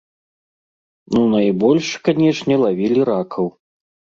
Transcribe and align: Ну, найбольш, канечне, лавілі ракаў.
Ну, 1.15 1.21
найбольш, 1.35 1.87
канечне, 2.09 2.55
лавілі 2.65 3.01
ракаў. 3.15 3.45